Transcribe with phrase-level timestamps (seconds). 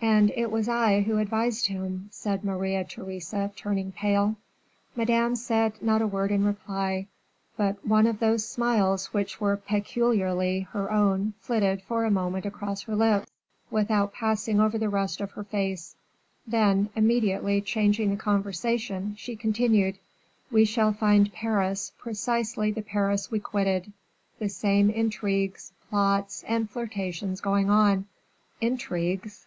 [0.00, 4.36] "And it was I who advised him," said Maria Theresa, turning pale.
[4.94, 7.08] Madame said not a word in reply;
[7.56, 12.82] but one of those smiles which were peculiarly her own flitted for a moment across
[12.82, 13.28] her lips,
[13.68, 15.96] without passing over the rest of her face;
[16.46, 19.98] then, immediately changing the conversation, she continued,
[20.48, 23.92] "We shall find Paris precisely the Paris we quitted;
[24.38, 28.06] the same intrigues, plots, and flirtations going on."
[28.60, 29.44] "Intrigues!